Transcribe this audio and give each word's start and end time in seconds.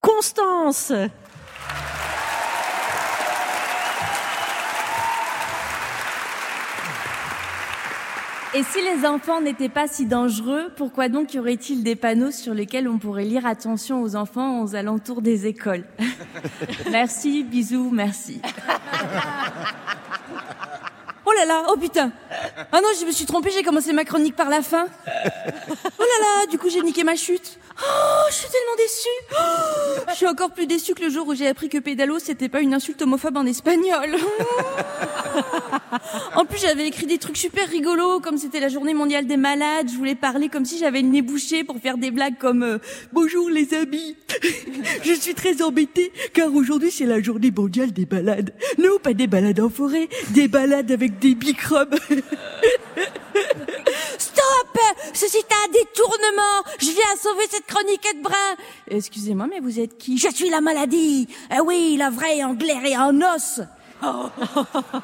Constance. 0.00 0.92
Et 8.54 8.62
si 8.62 8.78
les 8.80 9.04
enfants 9.04 9.40
n'étaient 9.40 9.68
pas 9.68 9.88
si 9.88 10.06
dangereux, 10.06 10.70
pourquoi 10.76 11.08
donc 11.08 11.34
y 11.34 11.40
aurait-il 11.40 11.82
des 11.82 11.96
panneaux 11.96 12.30
sur 12.30 12.54
lesquels 12.54 12.88
on 12.88 12.98
pourrait 12.98 13.24
lire 13.24 13.44
attention 13.44 14.02
aux 14.02 14.14
enfants 14.14 14.62
aux 14.62 14.76
alentours 14.76 15.20
des 15.20 15.46
écoles? 15.46 15.84
Merci, 16.92 17.42
bisous, 17.42 17.90
merci. 17.90 18.40
Oh 21.38 21.46
là 21.46 21.46
là, 21.46 21.66
oh 21.68 21.76
putain 21.76 22.10
Ah 22.72 22.80
non, 22.80 22.88
je 22.98 23.06
me 23.06 23.12
suis 23.12 23.24
trompée, 23.24 23.50
j'ai 23.54 23.62
commencé 23.62 23.92
ma 23.92 24.04
chronique 24.04 24.34
par 24.34 24.48
la 24.48 24.60
fin. 24.60 24.86
Oh 25.06 26.02
là 26.02 26.18
là, 26.20 26.46
du 26.50 26.58
coup 26.58 26.68
j'ai 26.68 26.80
niqué 26.80 27.04
ma 27.04 27.14
chute. 27.14 27.58
Oh, 27.80 28.24
je 28.28 28.34
suis 28.34 28.48
tellement 28.48 28.76
déçue. 28.76 29.08
Oh, 29.32 30.02
je 30.10 30.14
suis 30.14 30.26
encore 30.26 30.50
plus 30.50 30.66
déçue 30.66 30.94
que 30.94 31.02
le 31.02 31.10
jour 31.10 31.28
où 31.28 31.34
j'ai 31.34 31.46
appris 31.46 31.68
que 31.68 31.78
pédalo 31.78 32.18
c'était 32.18 32.48
pas 32.48 32.60
une 32.60 32.74
insulte 32.74 33.02
homophobe 33.02 33.36
en 33.36 33.46
espagnol. 33.46 34.16
En 36.34 36.44
plus, 36.44 36.58
j'avais 36.60 36.86
écrit 36.86 37.06
des 37.06 37.18
trucs 37.18 37.36
super 37.36 37.68
rigolos, 37.68 38.20
comme 38.20 38.38
c'était 38.38 38.60
la 38.60 38.68
journée 38.68 38.94
mondiale 38.94 39.26
des 39.26 39.36
malades. 39.36 39.88
Je 39.90 39.96
voulais 39.96 40.14
parler 40.14 40.48
comme 40.48 40.64
si 40.64 40.78
j'avais 40.78 41.02
le 41.02 41.08
nez 41.08 41.22
bouché 41.22 41.64
pour 41.64 41.78
faire 41.78 41.98
des 41.98 42.10
blagues 42.10 42.38
comme 42.38 42.62
euh, 42.62 42.78
Bonjour 43.12 43.48
les 43.50 43.74
amis, 43.74 44.16
je 45.02 45.12
suis 45.12 45.34
très 45.34 45.62
embêtée 45.62 46.12
car 46.32 46.54
aujourd'hui 46.54 46.90
c'est 46.90 47.06
la 47.06 47.20
journée 47.20 47.50
mondiale 47.50 47.92
des 47.92 48.06
balades. 48.06 48.52
Non, 48.78 48.98
pas 49.02 49.14
des 49.14 49.26
balades 49.26 49.60
en 49.60 49.70
forêt, 49.70 50.08
des 50.30 50.48
balades 50.48 50.90
avec 50.90 51.18
des 51.18 51.27
microbes. 51.34 51.98
Stop! 54.18 54.78
Ceci 55.14 55.38
est 55.38 55.52
un 55.52 55.68
détournement. 55.72 56.62
Je 56.78 56.90
viens 56.90 57.16
sauver 57.20 57.44
cette 57.50 57.66
chroniquette 57.66 58.20
brun 58.22 58.56
Excusez-moi, 58.88 59.46
mais 59.48 59.60
vous 59.60 59.80
êtes 59.80 59.98
qui? 59.98 60.18
Je 60.18 60.28
suis 60.28 60.50
la 60.50 60.60
maladie. 60.60 61.28
Ah 61.50 61.62
oui, 61.64 61.96
la 61.98 62.10
vraie 62.10 62.42
en 62.42 62.56
et 62.58 62.96
en 62.96 63.20
os 63.20 63.60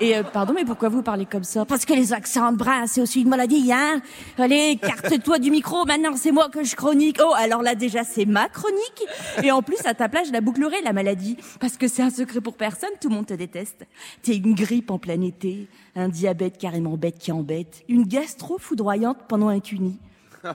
Et 0.00 0.16
euh, 0.16 0.22
pardon, 0.22 0.52
mais 0.54 0.64
pourquoi 0.64 0.88
vous 0.88 1.02
parlez 1.02 1.26
comme 1.26 1.44
ça? 1.44 1.64
Parce 1.64 1.84
que 1.84 1.92
les 1.92 2.12
accents 2.12 2.52
de 2.52 2.56
brun, 2.56 2.86
c'est 2.86 3.00
aussi 3.00 3.22
une 3.22 3.28
maladie, 3.28 3.72
hein? 3.72 4.00
Allez, 4.38 4.78
carte-toi 4.80 5.38
du 5.38 5.50
micro, 5.50 5.84
maintenant 5.84 6.16
c'est 6.16 6.32
moi 6.32 6.48
que 6.48 6.62
je 6.64 6.76
chronique. 6.76 7.18
Oh, 7.22 7.32
alors 7.36 7.62
là 7.62 7.74
déjà 7.74 8.04
c'est 8.04 8.24
ma 8.24 8.48
chronique. 8.48 9.04
Et 9.42 9.50
en 9.50 9.62
plus, 9.62 9.84
à 9.84 9.94
ta 9.94 10.08
place, 10.08 10.28
je 10.28 10.32
la 10.32 10.40
bouclerai, 10.40 10.82
la 10.82 10.92
maladie. 10.92 11.36
Parce 11.60 11.76
que 11.76 11.88
c'est 11.88 12.02
un 12.02 12.10
secret 12.10 12.40
pour 12.40 12.56
personne, 12.56 12.90
tout 13.00 13.08
le 13.08 13.14
monde 13.16 13.26
te 13.26 13.34
déteste. 13.34 13.86
T'es 14.22 14.36
une 14.36 14.54
grippe 14.54 14.90
en 14.90 14.98
plein 14.98 15.20
été, 15.20 15.68
un 15.96 16.08
diabète 16.08 16.58
carrément 16.58 16.96
bête 16.96 17.18
qui 17.18 17.32
embête, 17.32 17.82
une 17.88 18.04
gastro 18.04 18.58
foudroyante 18.58 19.18
pendant 19.28 19.48
un 19.48 19.60
cuni. 19.60 19.98
Tout 20.42 20.50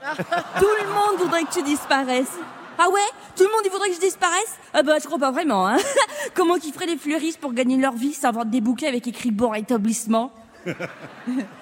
le 0.81 0.87
monde 0.87 1.19
voudrait 1.19 1.43
que 1.43 1.53
tu 1.53 1.63
disparaisses. 1.63 2.37
Ah 2.81 2.89
ouais 2.89 3.01
Tout 3.35 3.43
le 3.43 3.49
monde 3.49 3.61
il 3.65 3.71
voudrait 3.71 3.89
que 3.89 3.95
je 3.95 3.99
disparaisse 3.99 4.57
Ah 4.73 4.83
bah 4.83 4.95
je 4.99 5.05
crois 5.05 5.19
pas 5.19 5.31
vraiment 5.31 5.67
hein. 5.67 5.77
Comment 6.33 6.57
qu'ils 6.57 6.73
feraient 6.73 6.85
les 6.85 6.97
fleuristes 6.97 7.39
pour 7.39 7.53
gagner 7.53 7.75
leur 7.75 7.93
vie 7.93 8.13
sans 8.13 8.31
vendre 8.31 8.49
des 8.49 8.61
bouquets 8.61 8.87
avec 8.87 9.05
écrit 9.05 9.31
bon 9.31 9.49
rétablissement 9.49 10.31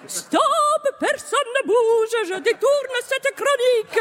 Stop 0.08 0.42
bouge 1.68 2.16
Je 2.26 2.40
détourne 2.40 2.96
cette 3.06 3.36
chronique 3.36 4.00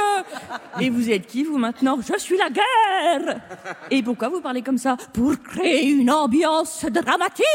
Et 0.80 0.90
vous 0.90 1.10
êtes 1.10 1.26
qui 1.26 1.44
vous 1.44 1.58
maintenant? 1.58 1.98
Je 2.00 2.18
suis 2.18 2.38
la 2.38 2.48
guerre 2.50 3.40
Et 3.90 4.02
pourquoi 4.02 4.28
vous 4.28 4.40
parlez 4.40 4.62
comme 4.62 4.78
ça? 4.78 4.96
Pour 5.12 5.32
créer 5.42 5.88
une 5.88 6.10
ambiance 6.10 6.84
dramatique 6.84 7.46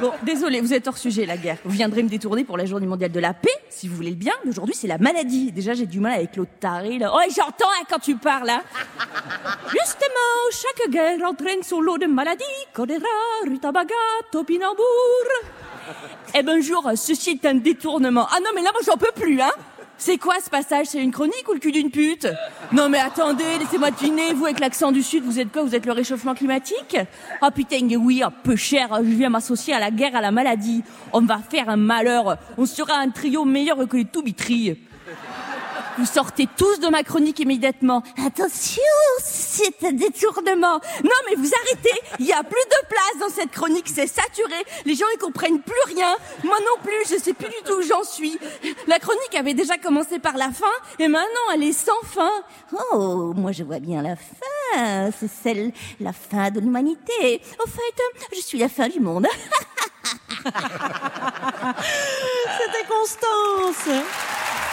Bon, 0.00 0.12
désolé, 0.22 0.60
vous 0.60 0.72
êtes 0.74 0.86
hors 0.86 0.98
sujet, 0.98 1.26
la 1.26 1.36
guerre. 1.36 1.58
Vous 1.64 1.70
viendrez 1.70 2.02
me 2.02 2.08
détourner 2.08 2.44
pour 2.44 2.56
la 2.56 2.64
journée 2.64 2.86
mondiale 2.86 3.12
de 3.12 3.20
la 3.20 3.32
paix, 3.32 3.48
si 3.70 3.88
vous 3.88 3.96
voulez 3.96 4.10
le 4.10 4.16
bien. 4.16 4.32
Mais 4.44 4.50
aujourd'hui, 4.50 4.74
c'est 4.74 4.88
la 4.88 4.98
maladie. 4.98 5.52
Déjà, 5.52 5.74
j'ai 5.74 5.86
du 5.86 6.00
mal 6.00 6.12
avec 6.14 6.36
l'autre 6.36 6.50
taré, 6.60 6.98
là. 6.98 7.12
Oh, 7.14 7.20
j'entends 7.28 7.68
hein, 7.80 7.84
quand 7.88 7.98
tu 7.98 8.16
parles, 8.16 8.50
hein. 8.50 8.62
Justement, 9.68 10.34
chaque 10.50 10.90
guerre 10.90 11.26
entraîne 11.28 11.62
son 11.62 11.80
lot 11.80 11.98
de 11.98 12.06
maladies. 12.06 12.44
Choléra, 12.72 13.06
rutabaga, 13.46 13.94
topinambour. 14.30 14.84
Eh 16.34 16.42
ben, 16.42 16.60
jour, 16.60 16.90
ceci 16.96 17.30
est 17.30 17.46
un 17.46 17.54
détournement. 17.54 18.26
Ah 18.30 18.40
non, 18.40 18.50
mais 18.54 18.62
là, 18.62 18.70
moi, 18.72 18.82
j'en 18.84 18.96
peux 18.96 19.12
plus, 19.14 19.40
hein. 19.40 19.52
C'est 19.96 20.18
quoi 20.18 20.34
ce 20.44 20.50
passage? 20.50 20.86
C'est 20.86 21.02
une 21.02 21.12
chronique 21.12 21.48
ou 21.48 21.52
le 21.52 21.60
cul 21.60 21.70
d'une 21.70 21.90
pute? 21.90 22.26
Non 22.72 22.88
mais 22.88 22.98
attendez, 22.98 23.44
laissez-moi 23.60 23.92
deviner, 23.92 24.34
vous 24.34 24.44
avec 24.44 24.58
l'accent 24.58 24.90
du 24.90 25.04
sud, 25.04 25.22
vous 25.24 25.38
êtes 25.38 25.52
quoi? 25.52 25.62
Vous 25.62 25.74
êtes 25.76 25.86
le 25.86 25.92
réchauffement 25.92 26.34
climatique? 26.34 26.96
Ah 27.40 27.52
putain, 27.52 27.86
oui, 27.96 28.20
un 28.20 28.32
peu 28.32 28.56
cher, 28.56 28.88
je 28.98 29.08
viens 29.08 29.28
m'associer 29.28 29.72
à 29.72 29.78
la 29.78 29.92
guerre, 29.92 30.16
à 30.16 30.20
la 30.20 30.32
maladie. 30.32 30.82
On 31.12 31.20
va 31.20 31.38
faire 31.38 31.68
un 31.68 31.76
malheur, 31.76 32.36
on 32.58 32.66
sera 32.66 32.96
un 32.96 33.10
trio 33.10 33.44
meilleur 33.44 33.88
que 33.88 33.96
les 33.96 34.04
Toubitries. 34.04 34.76
Vous 35.96 36.06
sortez 36.06 36.48
tous 36.56 36.80
de 36.80 36.88
ma 36.88 37.04
chronique 37.04 37.38
immédiatement. 37.38 38.02
Attention, 38.26 38.82
c'est 39.22 39.84
un 39.84 39.92
détournement. 39.92 40.80
Non, 41.04 41.20
mais 41.28 41.36
vous 41.36 41.48
arrêtez. 41.62 41.92
Il 42.18 42.26
y 42.26 42.32
a 42.32 42.42
plus 42.42 42.50
de 42.50 42.88
place 42.88 43.16
dans 43.20 43.28
cette 43.28 43.52
chronique. 43.52 43.86
C'est 43.86 44.08
saturé. 44.08 44.56
Les 44.84 44.96
gens, 44.96 45.06
ils 45.14 45.18
comprennent 45.18 45.60
plus 45.60 45.94
rien. 45.94 46.16
Moi 46.42 46.56
non 46.60 46.82
plus. 46.82 46.92
Je 47.08 47.16
sais 47.22 47.32
plus 47.32 47.48
du 47.48 47.62
tout 47.64 47.74
où 47.74 47.82
j'en 47.82 48.02
suis. 48.02 48.36
La 48.88 48.98
chronique 48.98 49.36
avait 49.36 49.54
déjà 49.54 49.78
commencé 49.78 50.18
par 50.18 50.36
la 50.36 50.50
fin 50.50 50.66
et 50.98 51.06
maintenant 51.06 51.52
elle 51.54 51.62
est 51.62 51.72
sans 51.72 52.00
fin. 52.04 52.32
Oh, 52.92 53.32
moi 53.36 53.52
je 53.52 53.62
vois 53.62 53.78
bien 53.78 54.02
la 54.02 54.16
fin. 54.16 55.12
C'est 55.18 55.30
celle, 55.30 55.72
la 56.00 56.12
fin 56.12 56.50
de 56.50 56.58
l'humanité. 56.60 57.40
Au 57.64 57.68
fait, 57.68 57.80
je 58.34 58.40
suis 58.40 58.58
la 58.58 58.68
fin 58.68 58.88
du 58.88 58.98
monde. 59.00 59.26
C'était 60.44 60.52
Constance 62.88 63.88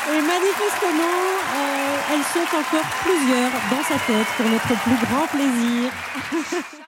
Et 0.09 0.21
manifestement, 0.21 1.19
euh, 1.55 2.13
elles 2.13 2.23
sont 2.33 2.57
encore 2.57 2.89
plusieurs 3.03 3.51
dans 3.69 3.83
sa 3.83 3.99
tête 4.07 4.27
pour 4.35 4.49
notre 4.49 4.73
plus 4.81 4.97
grand 5.05 5.27
plaisir. 5.27 5.91